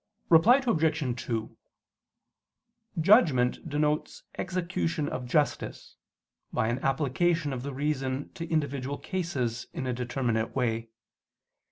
Reply 0.29 0.63
Obj. 0.65 1.21
2: 1.27 1.57
Judgment 2.99 3.69
denotes 3.69 4.23
execution 4.35 5.07
of 5.07 5.27
justice, 5.27 5.95
by 6.51 6.69
an 6.69 6.79
application 6.79 7.53
of 7.53 7.61
the 7.61 7.71
reason 7.71 8.31
to 8.33 8.49
individual 8.49 8.97
cases 8.97 9.67
in 9.73 9.85
a 9.85 9.93
determinate 9.93 10.55
way. 10.55 10.89